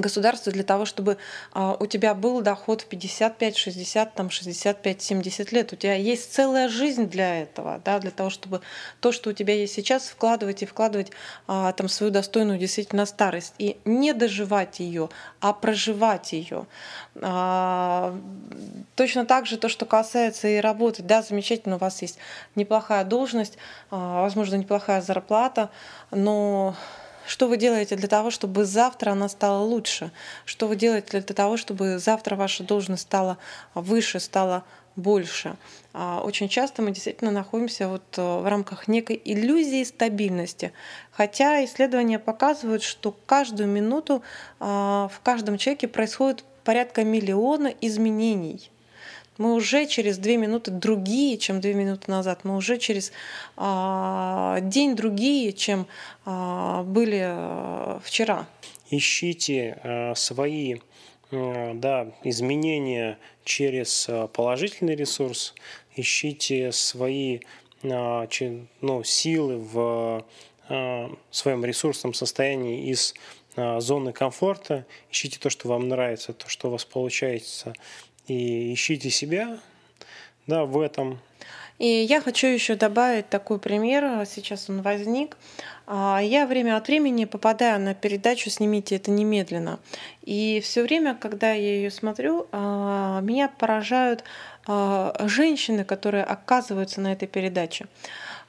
государству 0.00 0.52
для 0.52 0.64
того, 0.64 0.84
чтобы 0.84 1.16
а, 1.52 1.76
у 1.78 1.86
тебя 1.86 2.14
был 2.14 2.40
доход 2.40 2.82
в 2.82 2.86
55, 2.86 3.56
60, 3.56 4.14
там 4.14 4.30
65, 4.30 5.02
70 5.02 5.52
лет. 5.52 5.72
У 5.72 5.76
тебя 5.76 5.94
есть 5.94 6.32
целая 6.32 6.68
жизнь 6.68 7.08
для 7.08 7.42
этого, 7.42 7.80
да, 7.84 7.98
для 7.98 8.10
того, 8.10 8.30
чтобы 8.30 8.60
то, 9.00 9.12
что 9.12 9.30
у 9.30 9.32
тебя 9.32 9.54
есть 9.54 9.74
сейчас, 9.74 10.08
вкладывать 10.08 10.62
и 10.62 10.66
вкладывать 10.66 11.10
а, 11.46 11.72
там 11.72 11.88
свою 11.88 12.12
достойную 12.12 12.58
действительно 12.58 13.06
старость. 13.06 13.54
И 13.58 13.78
не 13.84 14.12
доживать 14.12 14.80
ее, 14.80 15.08
а 15.40 15.52
проживать 15.52 16.32
ее. 16.32 16.66
А, 17.20 18.18
точно 18.96 19.26
так 19.26 19.46
же 19.46 19.56
то, 19.56 19.68
что 19.68 19.86
касается 19.86 20.48
и 20.48 20.58
работы. 20.58 21.02
Да, 21.02 21.22
замечательно, 21.22 21.76
у 21.76 21.78
вас 21.78 22.02
есть 22.02 22.18
неплохая 22.54 23.04
должность, 23.04 23.58
возможно, 23.90 24.56
неплохая 24.56 25.00
зарплата, 25.00 25.70
но 26.10 26.74
что 27.26 27.48
вы 27.48 27.56
делаете 27.56 27.96
для 27.96 28.08
того, 28.08 28.30
чтобы 28.30 28.64
завтра 28.64 29.12
она 29.12 29.28
стала 29.28 29.62
лучше? 29.62 30.10
Что 30.44 30.66
вы 30.66 30.76
делаете 30.76 31.20
для 31.20 31.34
того, 31.34 31.56
чтобы 31.56 31.98
завтра 31.98 32.36
ваша 32.36 32.64
должность 32.64 33.02
стала 33.02 33.38
выше, 33.74 34.20
стала 34.20 34.64
больше. 34.96 35.56
А, 35.92 36.20
очень 36.24 36.48
часто 36.48 36.82
мы 36.82 36.92
действительно 36.92 37.30
находимся 37.30 37.88
вот 37.88 38.02
э, 38.16 38.22
в 38.22 38.48
рамках 38.48 38.88
некой 38.88 39.20
иллюзии 39.24 39.82
стабильности. 39.82 40.72
Хотя 41.10 41.64
исследования 41.64 42.18
показывают, 42.18 42.82
что 42.82 43.14
каждую 43.26 43.68
минуту 43.68 44.22
а, 44.60 45.08
в 45.08 45.20
каждом 45.20 45.58
человеке 45.58 45.88
происходит 45.88 46.44
порядка 46.64 47.04
миллиона 47.04 47.72
изменений. 47.80 48.70
Мы 49.36 49.54
уже 49.54 49.86
через 49.86 50.18
две 50.18 50.36
минуты 50.36 50.70
другие, 50.70 51.38
чем 51.38 51.60
две 51.60 51.74
минуты 51.74 52.10
назад. 52.10 52.40
Мы 52.44 52.56
уже 52.56 52.78
через 52.78 53.10
а, 53.56 54.60
день 54.60 54.94
другие, 54.94 55.52
чем 55.52 55.86
а, 56.24 56.84
были 56.84 57.20
а, 57.24 58.00
вчера. 58.04 58.46
Ищите 58.90 59.78
а, 59.82 60.14
свои 60.14 60.76
а, 61.32 61.74
да, 61.74 62.12
изменения 62.22 63.18
через 63.44 64.08
положительный 64.32 64.94
ресурс, 64.94 65.54
ищите 65.96 66.70
свои 66.72 67.40
ну, 67.82 69.02
силы 69.04 69.58
в 69.58 70.24
своем 71.30 71.64
ресурсном 71.66 72.14
состоянии 72.14 72.88
из 72.88 73.14
зоны 73.54 74.14
комфорта, 74.14 74.86
ищите 75.10 75.38
то, 75.38 75.50
что 75.50 75.68
вам 75.68 75.88
нравится, 75.88 76.32
то, 76.32 76.48
что 76.48 76.68
у 76.68 76.70
вас 76.70 76.86
получается 76.86 77.74
и 78.26 78.72
ищите 78.72 79.10
себя 79.10 79.58
да, 80.46 80.64
в 80.64 80.80
этом. 80.80 81.20
И 81.78 81.86
я 81.86 82.20
хочу 82.20 82.46
еще 82.46 82.76
добавить 82.76 83.28
такой 83.28 83.58
пример, 83.58 84.24
сейчас 84.26 84.70
он 84.70 84.80
возник. 84.82 85.36
А, 85.86 86.20
я 86.22 86.46
время 86.46 86.76
от 86.76 86.86
времени 86.86 87.24
попадаю 87.24 87.80
на 87.80 87.94
передачу 87.94 88.48
«Снимите 88.48 88.96
это 88.96 89.10
немедленно». 89.10 89.80
И 90.22 90.60
все 90.62 90.82
время, 90.82 91.14
когда 91.14 91.52
я 91.52 91.76
ее 91.76 91.90
смотрю, 91.90 92.46
а, 92.52 93.20
меня 93.22 93.48
поражают 93.48 94.22
а, 94.66 95.14
женщины, 95.26 95.84
которые 95.84 96.22
оказываются 96.22 97.00
на 97.00 97.12
этой 97.12 97.26
передаче. 97.26 97.86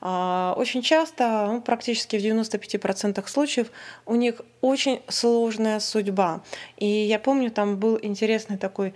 Очень 0.01 0.81
часто, 0.81 1.47
ну, 1.47 1.61
практически 1.61 2.17
в 2.17 2.21
95% 2.21 3.27
случаев, 3.27 3.71
у 4.05 4.15
них 4.15 4.41
очень 4.61 5.01
сложная 5.07 5.79
судьба. 5.79 6.41
И 6.77 6.85
я 6.85 7.17
помню, 7.17 7.49
там 7.49 7.77
был 7.77 7.97
интересный 8.01 8.57
такой 8.57 8.93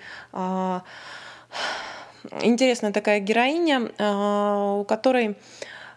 интересная 2.41 2.91
такая 2.91 3.19
героиня, 3.19 3.91
у 4.79 4.83
которой, 4.83 5.35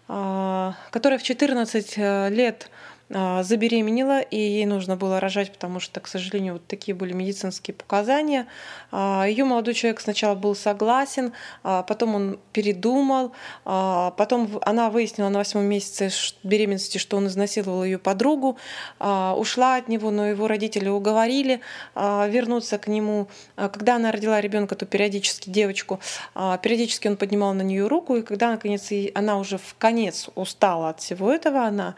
которая 0.06 1.18
в 1.18 1.22
14 1.22 1.94
э, 1.96 2.28
лет 2.30 2.70
а, 2.70 2.91
забеременела, 3.12 4.20
и 4.20 4.36
ей 4.36 4.64
нужно 4.64 4.96
было 4.96 5.20
рожать, 5.20 5.52
потому 5.52 5.80
что, 5.80 6.00
к 6.00 6.08
сожалению, 6.08 6.54
вот 6.54 6.66
такие 6.66 6.94
были 6.94 7.12
медицинские 7.12 7.74
показания. 7.74 8.46
А, 8.90 9.26
Ее 9.26 9.44
молодой 9.44 9.74
человек 9.74 10.00
сначала 10.00 10.34
был 10.34 10.54
согласен, 10.54 11.32
а, 11.62 11.82
потом 11.82 12.14
он 12.14 12.38
передумал, 12.52 13.32
потом 13.64 14.58
она 14.62 14.88
выяснила 14.88 15.28
на 15.28 15.40
восьмом 15.40 15.64
месяце 15.64 16.10
беременности, 16.42 16.98
что 16.98 17.16
он 17.16 17.26
изнасиловал 17.26 17.84
ее 17.84 17.98
подругу, 17.98 18.56
ушла 18.98 19.76
от 19.76 19.88
него, 19.88 20.10
но 20.10 20.26
его 20.26 20.46
родители 20.46 20.88
уговорили 20.88 21.60
вернуться 21.94 22.78
к 22.78 22.86
нему. 22.86 23.28
Когда 23.56 23.96
она 23.96 24.12
родила 24.12 24.40
ребенка, 24.40 24.74
то 24.74 24.86
периодически 24.86 25.50
девочку, 25.50 26.00
периодически 26.34 27.08
он 27.08 27.16
поднимал 27.16 27.52
на 27.52 27.62
нее 27.62 27.86
руку, 27.86 28.16
и 28.16 28.22
когда 28.22 28.50
наконец 28.50 28.90
она 29.14 29.38
уже 29.38 29.58
в 29.58 29.74
конец 29.78 30.28
устала 30.34 30.90
от 30.90 31.00
всего 31.00 31.30
этого, 31.32 31.64
она 31.64 31.94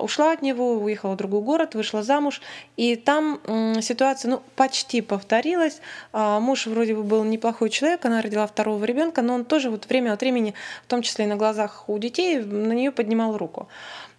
ушла 0.00 0.32
от 0.32 0.42
него, 0.42 0.45
уехала 0.54 1.14
в 1.14 1.16
другой 1.16 1.40
город, 1.40 1.74
вышла 1.74 2.02
замуж, 2.02 2.40
и 2.76 2.96
там 2.96 3.40
ситуация 3.80 4.30
ну, 4.30 4.42
почти 4.54 5.00
повторилась. 5.00 5.80
А, 6.12 6.40
муж 6.40 6.66
вроде 6.66 6.94
бы 6.94 7.02
был 7.02 7.24
неплохой 7.24 7.70
человек, 7.70 8.04
она 8.04 8.22
родила 8.22 8.46
второго 8.46 8.84
ребенка, 8.84 9.22
но 9.22 9.34
он 9.34 9.44
тоже 9.44 9.70
вот 9.70 9.86
время 9.86 10.12
от 10.12 10.20
времени, 10.20 10.54
в 10.84 10.88
том 10.88 11.02
числе 11.02 11.24
и 11.24 11.28
на 11.28 11.36
глазах 11.36 11.88
у 11.88 11.98
детей, 11.98 12.38
на 12.38 12.72
нее 12.72 12.90
поднимал 12.90 13.36
руку. 13.36 13.68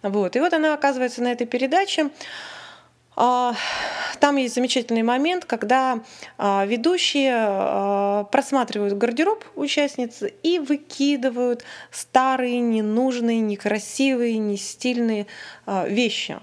Вот. 0.02 0.36
И 0.36 0.40
вот 0.40 0.52
она 0.52 0.74
оказывается 0.74 1.22
на 1.22 1.32
этой 1.32 1.46
передаче. 1.46 2.10
А, 3.20 3.52
там 4.20 4.36
есть 4.36 4.54
замечательный 4.54 5.02
момент, 5.02 5.44
когда 5.44 6.04
а, 6.36 6.64
ведущие 6.64 7.34
а, 7.34 8.24
просматривают 8.30 8.96
гардероб 8.96 9.44
участницы 9.56 10.32
и 10.44 10.60
выкидывают 10.60 11.64
старые, 11.90 12.60
ненужные, 12.60 13.40
некрасивые, 13.40 14.38
не 14.38 14.56
стильные 14.56 15.26
вещи. 15.66 16.38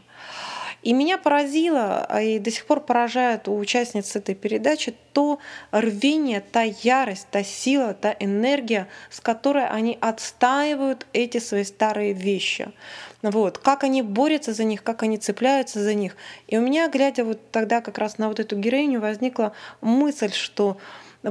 И 0.85 0.93
меня 0.93 1.17
поразило, 1.17 2.07
и 2.21 2.37
до 2.37 2.51
сих 2.51 2.67
пор 2.67 2.79
поражает 2.79 3.47
у 3.47 3.57
участниц 3.57 4.15
этой 4.15 4.35
передачи 4.35 4.93
то 5.13 5.39
рвение, 5.71 6.41
та 6.41 6.61
ярость, 6.61 7.27
та 7.31 7.43
сила, 7.43 7.95
та 7.95 8.15
энергия, 8.19 8.87
с 9.09 9.19
которой 9.19 9.67
они 9.67 9.97
отстаивают 9.99 11.07
эти 11.11 11.39
свои 11.39 11.63
старые 11.63 12.13
вещи. 12.13 12.71
Вот. 13.23 13.57
Как 13.57 13.83
они 13.83 14.03
борются 14.03 14.53
за 14.53 14.63
них, 14.63 14.83
как 14.83 15.01
они 15.01 15.17
цепляются 15.17 15.81
за 15.81 15.95
них. 15.95 16.15
И 16.47 16.55
у 16.55 16.61
меня, 16.61 16.87
глядя 16.87 17.23
вот 17.23 17.39
тогда 17.49 17.81
как 17.81 17.97
раз 17.97 18.19
на 18.19 18.27
вот 18.27 18.39
эту 18.39 18.55
героиню, 18.55 19.01
возникла 19.01 19.53
мысль, 19.81 20.33
что 20.33 20.77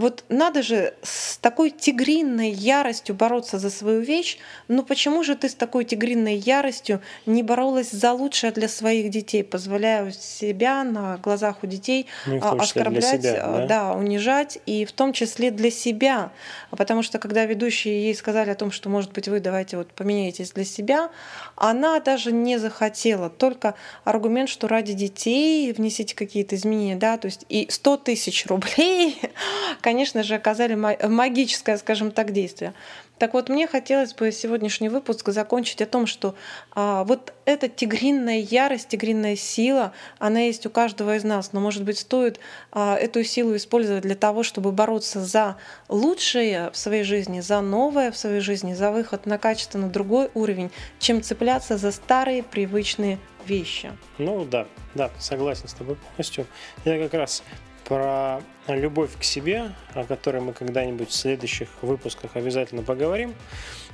вот 0.00 0.24
надо 0.28 0.62
же 0.62 0.94
с 1.02 1.38
такой 1.38 1.70
тигринной 1.70 2.50
яростью 2.50 3.14
бороться 3.14 3.60
за 3.60 3.70
свою 3.70 4.00
вещь, 4.00 4.38
но 4.66 4.82
почему 4.82 5.22
же 5.22 5.36
ты 5.36 5.48
с 5.48 5.54
такой 5.54 5.84
тигринной 5.84 6.34
яростью 6.34 7.00
не 7.26 7.44
боролась 7.44 7.90
за 7.92 8.12
лучшее 8.12 8.50
для 8.50 8.68
своих 8.68 9.10
детей, 9.10 9.44
позволяя 9.44 10.10
себя 10.10 10.82
на 10.82 11.18
глазах 11.18 11.62
у 11.62 11.68
детей 11.68 12.06
ну, 12.26 12.40
оскорблять, 12.58 13.22
себя, 13.22 13.44
а, 13.44 13.58
да? 13.58 13.66
да, 13.66 13.92
унижать, 13.92 14.58
и 14.66 14.84
в 14.84 14.90
том 14.90 15.12
числе 15.12 15.52
для 15.52 15.70
себя. 15.70 16.32
Потому 16.70 17.04
что 17.04 17.20
когда 17.20 17.44
ведущие 17.44 18.06
ей 18.06 18.16
сказали 18.16 18.50
о 18.50 18.56
том, 18.56 18.72
что, 18.72 18.88
может 18.88 19.12
быть, 19.12 19.28
вы 19.28 19.38
давайте 19.38 19.76
вот 19.76 19.92
поменяетесь 19.92 20.50
для 20.50 20.64
себя, 20.64 21.10
она 21.54 22.00
даже 22.00 22.32
не 22.32 22.58
захотела, 22.58 23.30
только 23.30 23.74
аргумент, 24.02 24.48
что 24.48 24.66
ради 24.66 24.92
детей 24.92 25.72
внесите 25.72 26.16
какие-то 26.16 26.56
изменения, 26.56 26.96
да, 26.96 27.16
то 27.16 27.26
есть 27.26 27.44
и 27.48 27.68
100 27.70 27.96
тысяч 27.98 28.46
рублей 28.46 29.20
конечно 29.84 30.22
же, 30.22 30.34
оказали 30.34 30.74
магическое, 30.74 31.76
скажем 31.76 32.10
так, 32.10 32.32
действие. 32.32 32.72
Так 33.18 33.34
вот, 33.34 33.50
мне 33.50 33.66
хотелось 33.66 34.14
бы 34.14 34.32
сегодняшний 34.32 34.88
выпуск 34.88 35.28
закончить 35.28 35.82
о 35.82 35.86
том, 35.86 36.06
что 36.06 36.34
а, 36.72 37.04
вот 37.04 37.34
эта 37.44 37.68
тигринная 37.68 38.38
ярость, 38.38 38.88
тигринная 38.88 39.36
сила, 39.36 39.92
она 40.18 40.40
есть 40.40 40.64
у 40.64 40.70
каждого 40.70 41.14
из 41.16 41.22
нас. 41.22 41.52
Но, 41.52 41.60
может 41.60 41.84
быть, 41.84 41.98
стоит 41.98 42.40
а, 42.72 42.96
эту 42.96 43.22
силу 43.24 43.54
использовать 43.56 44.02
для 44.04 44.14
того, 44.14 44.42
чтобы 44.42 44.72
бороться 44.72 45.20
за 45.20 45.58
лучшее 45.90 46.70
в 46.70 46.78
своей 46.78 47.04
жизни, 47.04 47.40
за 47.40 47.60
новое 47.60 48.10
в 48.10 48.16
своей 48.16 48.40
жизни, 48.40 48.72
за 48.72 48.90
выход 48.90 49.26
на 49.26 49.36
качественно 49.36 49.88
другой 49.88 50.30
уровень, 50.32 50.70
чем 50.98 51.22
цепляться 51.22 51.76
за 51.76 51.92
старые 51.92 52.42
привычные 52.42 53.18
вещи. 53.46 53.92
Ну 54.16 54.46
да, 54.46 54.66
да, 54.94 55.10
согласен 55.18 55.68
с 55.68 55.74
тобой 55.74 55.96
полностью. 55.96 56.46
Я 56.86 56.98
как 56.98 57.12
раз 57.12 57.42
про 57.84 58.40
любовь 58.68 59.10
к 59.18 59.24
себе, 59.24 59.72
о 59.94 60.04
которой 60.04 60.40
мы 60.40 60.52
когда-нибудь 60.52 61.10
в 61.10 61.14
следующих 61.14 61.68
выпусках 61.82 62.36
обязательно 62.36 62.82
поговорим. 62.82 63.34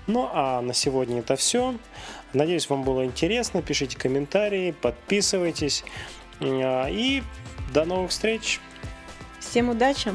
Ну 0.07 0.29
а 0.33 0.61
на 0.61 0.75
сегодня 0.75 1.21
это 1.21 1.37
все. 1.37 1.75
Надеюсь, 2.33 2.69
вам 2.69 2.85
было 2.85 3.05
интересно. 3.05 3.63
Пишите 3.63 3.99
комментарии, 3.99 4.73
подписывайтесь. 4.73 5.85
А, 6.41 6.87
и 6.89 7.23
до 7.73 7.85
новых 7.85 8.11
встреч. 8.11 8.61
Всем 9.41 9.71
удачи! 9.71 10.13